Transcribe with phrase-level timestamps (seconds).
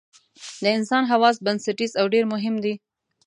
[0.63, 2.73] د انسان حواس بنسټیز او ډېر مهم دي.